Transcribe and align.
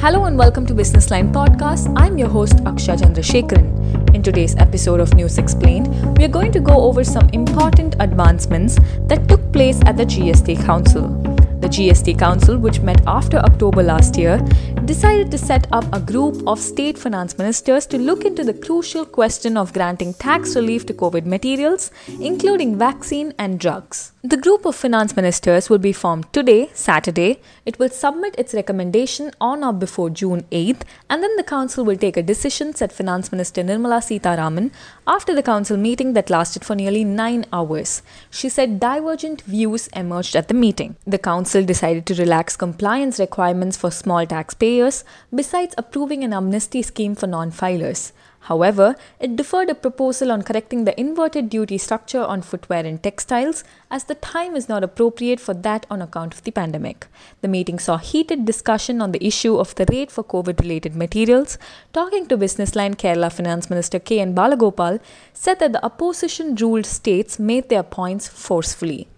Hello 0.00 0.24
and 0.24 0.38
welcome 0.38 0.64
to 0.64 0.72
Business 0.72 1.10
Line 1.10 1.30
Podcast. 1.30 1.92
I'm 1.94 2.16
your 2.16 2.30
host 2.30 2.54
Aksha 2.64 2.96
Chandrasekharan. 2.96 4.14
In 4.14 4.22
today's 4.22 4.56
episode 4.56 4.98
of 4.98 5.12
News 5.12 5.36
Explained, 5.36 5.88
we 6.16 6.24
are 6.24 6.34
going 6.36 6.52
to 6.52 6.58
go 6.58 6.72
over 6.84 7.04
some 7.04 7.28
important 7.34 7.96
advancements 8.00 8.78
that 9.08 9.28
took 9.28 9.52
place 9.52 9.78
at 9.84 9.98
the 9.98 10.06
GST 10.06 10.64
Council. 10.64 11.08
The 11.60 11.68
GST 11.68 12.18
Council, 12.18 12.56
which 12.56 12.80
met 12.80 13.02
after 13.06 13.36
October 13.40 13.82
last 13.82 14.16
year, 14.16 14.38
decided 14.86 15.30
to 15.32 15.36
set 15.36 15.66
up 15.70 15.84
a 15.92 16.00
group 16.00 16.48
of 16.48 16.58
state 16.58 16.96
finance 16.96 17.36
ministers 17.36 17.84
to 17.88 17.98
look 17.98 18.24
into 18.24 18.42
the 18.42 18.54
crucial 18.54 19.04
question 19.04 19.58
of 19.58 19.74
granting 19.74 20.14
tax 20.14 20.56
relief 20.56 20.86
to 20.86 20.94
COVID 20.94 21.26
materials, 21.26 21.90
including 22.18 22.78
vaccine 22.78 23.34
and 23.38 23.60
drugs. 23.60 24.12
The 24.22 24.36
group 24.36 24.66
of 24.66 24.76
finance 24.76 25.16
ministers 25.16 25.70
will 25.70 25.78
be 25.78 25.94
formed 25.94 26.30
today, 26.30 26.68
Saturday. 26.74 27.40
It 27.64 27.78
will 27.78 27.88
submit 27.88 28.34
its 28.36 28.52
recommendation 28.52 29.30
on 29.40 29.64
or 29.64 29.72
before 29.72 30.10
June 30.10 30.42
8th, 30.52 30.82
and 31.08 31.22
then 31.22 31.34
the 31.36 31.42
council 31.42 31.86
will 31.86 31.96
take 31.96 32.18
a 32.18 32.22
decision, 32.22 32.74
said 32.74 32.92
Finance 32.92 33.32
Minister 33.32 33.62
Nirmala 33.62 34.02
Sitharaman 34.02 34.72
after 35.06 35.34
the 35.34 35.42
council 35.42 35.78
meeting 35.78 36.12
that 36.12 36.28
lasted 36.28 36.66
for 36.66 36.74
nearly 36.74 37.02
nine 37.02 37.46
hours. 37.50 38.02
She 38.28 38.50
said 38.50 38.78
divergent 38.78 39.40
views 39.40 39.88
emerged 39.96 40.36
at 40.36 40.48
the 40.48 40.54
meeting. 40.54 40.96
The 41.06 41.16
council 41.16 41.64
decided 41.64 42.04
to 42.04 42.14
relax 42.14 42.56
compliance 42.56 43.18
requirements 43.18 43.78
for 43.78 43.90
small 43.90 44.26
taxpayers, 44.26 45.02
besides 45.34 45.74
approving 45.78 46.24
an 46.24 46.34
amnesty 46.34 46.82
scheme 46.82 47.14
for 47.14 47.26
non 47.26 47.50
filers. 47.50 48.12
However, 48.44 48.96
it 49.20 49.36
deferred 49.36 49.68
a 49.68 49.74
proposal 49.74 50.32
on 50.32 50.42
correcting 50.42 50.84
the 50.84 50.98
inverted 50.98 51.50
duty 51.50 51.76
structure 51.76 52.22
on 52.22 52.40
footwear 52.40 52.86
and 52.86 53.02
textiles, 53.02 53.64
as 53.90 54.04
the 54.04 54.14
time 54.14 54.56
is 54.56 54.68
not 54.68 54.82
appropriate 54.82 55.38
for 55.38 55.52
that 55.54 55.84
on 55.90 56.00
account 56.00 56.32
of 56.34 56.42
the 56.42 56.50
pandemic. 56.50 57.06
The 57.42 57.48
meeting 57.48 57.78
saw 57.78 57.98
heated 57.98 58.46
discussion 58.46 59.02
on 59.02 59.12
the 59.12 59.24
issue 59.24 59.56
of 59.56 59.74
the 59.74 59.86
rate 59.92 60.10
for 60.10 60.24
COVID 60.24 60.58
related 60.60 60.96
materials. 60.96 61.58
Talking 61.92 62.26
to 62.28 62.38
Businessline, 62.38 62.96
Kerala 62.96 63.30
Finance 63.30 63.68
Minister 63.68 63.98
K. 63.98 64.20
N. 64.20 64.34
Balagopal 64.34 65.00
said 65.34 65.58
that 65.58 65.72
the 65.72 65.84
opposition 65.84 66.54
ruled 66.54 66.86
states 66.86 67.38
made 67.38 67.68
their 67.68 67.82
points 67.82 68.26
forcefully. 68.26 69.08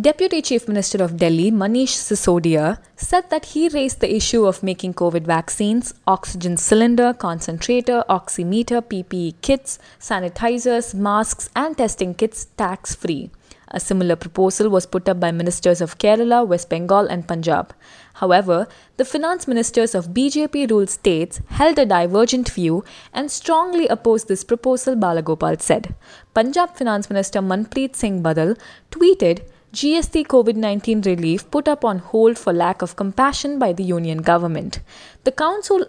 Deputy 0.00 0.42
Chief 0.42 0.68
Minister 0.68 1.02
of 1.02 1.16
Delhi, 1.16 1.50
Manish 1.50 1.94
Sisodia, 1.96 2.78
said 2.94 3.30
that 3.30 3.46
he 3.46 3.68
raised 3.70 3.98
the 3.98 4.14
issue 4.14 4.46
of 4.46 4.62
making 4.62 4.94
COVID 4.94 5.24
vaccines, 5.24 5.92
oxygen 6.06 6.56
cylinder, 6.56 7.12
concentrator, 7.12 8.04
oximeter, 8.08 8.80
PPE 8.80 9.34
kits, 9.42 9.80
sanitizers, 9.98 10.94
masks, 10.94 11.50
and 11.56 11.76
testing 11.76 12.14
kits 12.14 12.44
tax 12.56 12.94
free. 12.94 13.30
A 13.72 13.80
similar 13.80 14.14
proposal 14.14 14.68
was 14.68 14.86
put 14.86 15.08
up 15.08 15.18
by 15.18 15.32
ministers 15.32 15.80
of 15.80 15.98
Kerala, 15.98 16.46
West 16.46 16.68
Bengal, 16.68 17.08
and 17.08 17.26
Punjab. 17.26 17.74
However, 18.14 18.68
the 18.98 19.04
finance 19.04 19.48
ministers 19.48 19.96
of 19.96 20.10
BJP 20.10 20.70
ruled 20.70 20.90
states 20.90 21.40
held 21.48 21.76
a 21.76 21.84
divergent 21.84 22.50
view 22.50 22.84
and 23.12 23.32
strongly 23.32 23.88
opposed 23.88 24.28
this 24.28 24.44
proposal, 24.44 24.94
Balagopal 24.94 25.60
said. 25.60 25.96
Punjab 26.34 26.76
Finance 26.76 27.10
Minister 27.10 27.40
Manpreet 27.40 27.96
Singh 27.96 28.22
Badal 28.22 28.56
tweeted, 28.92 29.40
GST 29.72 30.26
COVID 30.28 30.56
19 30.56 31.02
relief 31.02 31.50
put 31.50 31.68
up 31.68 31.84
on 31.84 31.98
hold 31.98 32.38
for 32.38 32.54
lack 32.54 32.80
of 32.80 32.96
compassion 32.96 33.58
by 33.58 33.74
the 33.74 33.84
union 33.84 34.22
government. 34.22 34.80
The 35.24 35.32
council 35.32 35.84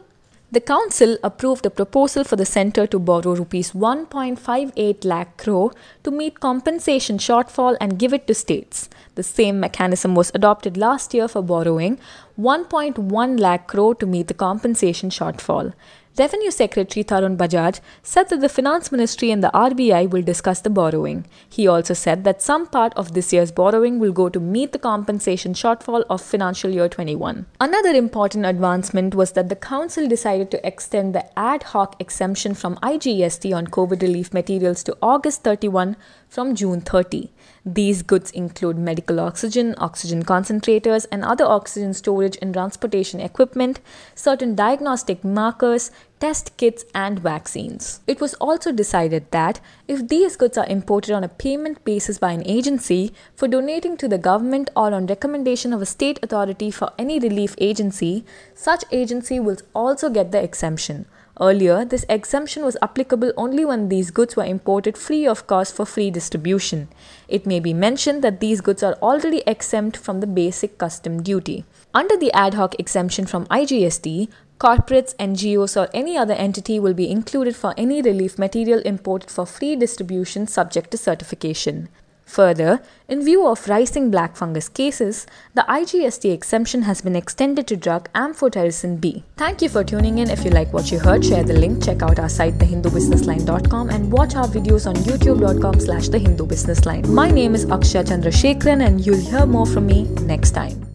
the 0.52 0.60
council 0.60 1.16
approved 1.24 1.66
a 1.66 1.70
proposal 1.70 2.24
for 2.24 2.36
the 2.36 2.46
centre 2.46 2.88
to 2.88 2.98
borrow 2.98 3.36
rupees 3.36 3.72
1.58 3.72 5.06
lakh 5.06 5.38
crore 5.38 5.72
to 6.04 6.10
meet 6.10 6.40
compensation 6.40 7.20
shortfall 7.20 7.78
and 7.80 8.00
give 8.00 8.14
it 8.14 8.26
to 8.26 8.34
states. 8.34 8.90
The 9.14 9.22
same 9.22 9.60
mechanism 9.60 10.16
was 10.16 10.32
adopted 10.34 10.76
last 10.76 11.14
year 11.14 11.28
for 11.28 11.44
borrowing 11.44 12.00
1.1 12.40 13.40
lakh 13.40 13.68
crore 13.68 13.94
to 13.96 14.08
meet 14.08 14.28
the 14.28 14.34
compensation 14.34 15.12
shortfall. 15.12 15.74
Revenue 16.20 16.52
Secretary 16.52 17.02
Tarun 17.02 17.38
Bajaj 17.38 17.80
said 18.04 18.28
that 18.28 18.42
the 18.42 18.50
Finance 18.50 18.92
Ministry 18.92 19.32
and 19.32 19.42
the 19.42 19.52
RBI 19.54 20.10
will 20.10 20.22
discuss 20.22 20.60
the 20.60 20.70
borrowing. 20.70 21.26
He 21.50 21.66
also 21.66 21.94
said 21.94 22.26
that 22.26 22.42
some 22.42 22.68
part 22.68 22.94
of 22.98 23.14
this 23.14 23.32
year's 23.32 23.54
borrowing 23.54 24.00
will 24.00 24.12
go 24.12 24.28
to 24.28 24.38
meet 24.38 24.74
the 24.74 24.80
compensation 24.80 25.54
shortfall 25.54 26.04
of 26.10 26.22
financial 26.22 26.72
year 26.72 26.90
21. 26.90 27.46
Another 27.62 27.92
important 27.92 28.46
advancement 28.46 29.16
was 29.16 29.32
that 29.32 29.48
the 29.48 29.56
Council 29.56 30.10
decided 30.10 30.52
to 30.52 30.68
extend 30.68 31.16
the 31.16 31.24
ad 31.40 31.64
hoc 31.72 31.96
exemption 32.02 32.54
from 32.54 32.76
IGST 32.84 33.56
on 33.56 33.68
COVID 33.68 34.02
relief 34.02 34.34
materials 34.34 34.84
to 34.84 34.98
August 35.02 35.44
31 35.44 35.96
from 36.28 36.54
June 36.54 36.82
30. 36.82 37.32
These 37.66 38.04
goods 38.04 38.32
include 38.32 38.78
medical 38.78 39.20
oxygen, 39.20 39.74
oxygen 39.78 40.24
concentrators, 40.24 41.06
and 41.12 41.24
other 41.24 41.46
oxygen 41.46 41.94
storage 41.94 42.38
and 42.42 42.54
transportation 42.54 43.20
equipment, 43.20 43.80
certain 44.16 44.56
diagnostic 44.56 45.24
markers, 45.24 45.92
test 46.20 46.56
kits, 46.58 46.86
and 46.94 47.20
vaccines. 47.20 48.02
It 48.06 48.20
was 48.20 48.34
also 48.36 48.72
decided 48.72 49.32
that 49.32 49.60
if 49.88 50.08
these 50.08 50.36
goods 50.36 50.58
are 50.58 50.68
imported 50.68 51.14
on 51.14 51.24
a 51.24 51.30
payment 51.30 51.84
basis 51.86 52.18
by 52.18 52.34
an 52.34 52.44
agency 52.46 53.14
for 53.36 53.48
donating 53.48 53.98
to 53.98 54.08
the 54.08 54.18
government 54.18 54.70
or 54.76 54.94
on 54.94 55.08
recommendation 55.08 55.74
of 55.74 55.82
a 55.82 55.86
state 55.86 56.20
authority 56.22 56.72
for 56.72 56.92
any 56.98 57.20
relief 57.20 57.56
agency, 57.58 58.26
such 58.54 58.84
agency 58.92 59.40
will 59.40 59.58
also 59.74 60.10
get 60.10 60.32
the 60.32 60.44
exemption. 60.44 61.06
Earlier, 61.42 61.86
this 61.86 62.06
exemption 62.10 62.66
was 62.66 62.76
applicable 62.82 63.32
only 63.38 63.64
when 63.64 63.88
these 63.88 64.12
goods 64.12 64.36
were 64.36 64.44
imported 64.44 64.98
free 64.98 65.26
of 65.26 65.48
cost 65.48 65.74
for 65.74 65.86
free 65.86 66.12
distribution. 66.12 66.90
It 67.30 67.46
may 67.46 67.62
be 67.62 67.74
mentioned 67.74 68.22
that 68.24 68.42
these 68.42 68.60
goods 68.60 68.84
are 68.84 68.98
already 69.02 69.42
exempt 69.48 69.96
from 69.96 70.20
the 70.20 70.28
basic 70.28 70.78
custom 70.78 71.24
duty. 71.24 71.64
Under 71.94 72.18
the 72.18 72.34
ad 72.34 72.56
hoc 72.56 72.78
exemption 72.78 73.26
from 73.26 73.46
IGST, 73.46 74.28
corporates, 74.60 75.16
NGOs, 75.16 75.80
or 75.80 75.90
any 75.94 76.18
other 76.18 76.34
entity 76.34 76.80
will 76.80 76.94
be 76.94 77.10
included 77.10 77.56
for 77.56 77.74
any 77.78 78.02
relief 78.02 78.38
material 78.38 78.80
imported 78.82 79.32
for 79.32 79.46
free 79.46 79.76
distribution 79.76 80.48
subject 80.48 80.92
to 80.92 80.98
certification. 80.98 81.90
Further, 82.30 82.84
in 83.08 83.26
view 83.26 83.48
of 83.48 83.68
rising 83.68 84.12
black 84.12 84.36
fungus 84.38 84.70
cases, 84.70 85.26
the 85.56 85.66
IGST 85.68 86.32
exemption 86.32 86.84
has 86.84 87.02
been 87.02 87.16
extended 87.16 87.66
to 87.68 87.76
drug 87.76 88.08
amphotericin 88.14 89.02
B. 89.02 89.24
Thank 89.36 89.64
you 89.64 89.70
for 89.70 89.84
tuning 89.84 90.20
in. 90.20 90.30
If 90.30 90.46
you 90.46 90.52
like 90.52 90.72
what 90.72 90.92
you 90.92 91.00
heard, 91.00 91.26
share 91.26 91.44
the 91.44 91.54
link, 91.54 91.84
check 91.84 92.04
out 92.04 92.20
our 92.20 92.30
site 92.30 92.60
thehindubusinessline.com 92.60 93.90
and 93.90 94.12
watch 94.12 94.36
our 94.36 94.48
videos 94.48 94.86
on 94.86 94.96
youtube.com 94.98 95.80
slash 95.80 96.10
thehindubusinessline. 96.10 97.08
My 97.08 97.32
name 97.32 97.56
is 97.56 97.66
Aksha 97.66 98.06
Chandrasekharan 98.06 98.86
and 98.86 99.04
you'll 99.04 99.26
hear 99.32 99.48
more 99.48 99.66
from 99.66 99.88
me 99.88 100.04
next 100.22 100.52
time. 100.52 100.89